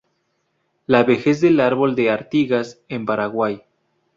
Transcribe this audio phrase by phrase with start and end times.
[0.87, 3.61] La vejez del árbol de Artigas en Paraguay.